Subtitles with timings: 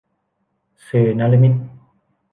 [0.87, 1.53] สื่อนฤมิต